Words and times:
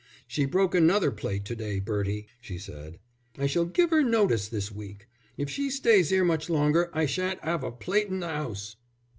"She 0.25 0.45
broke 0.45 0.73
another 0.73 1.11
plate 1.11 1.45
to 1.45 1.55
day, 1.55 1.77
Bertie," 1.79 2.25
she 2.41 2.57
said. 2.57 2.97
"I 3.37 3.45
shall 3.45 3.65
give 3.67 3.93
'er 3.93 4.01
notice 4.01 4.47
this 4.47 4.71
week. 4.71 5.07
If 5.37 5.47
she 5.47 5.69
stays 5.69 6.11
'ere 6.11 6.25
much 6.25 6.49
longer 6.49 6.89
I 6.91 7.05
shan't 7.05 7.39
'ave 7.43 7.67
a 7.67 7.71
plate 7.71 8.07
in 8.07 8.21
the 8.21 8.27
'ouse." 8.27 8.77